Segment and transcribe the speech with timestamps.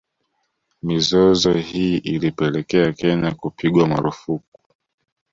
[0.83, 4.59] Mizozo hii ilipelekea Kenya kupigwa marufuku